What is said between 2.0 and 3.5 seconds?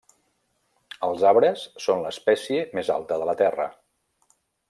l'espècie més alta de la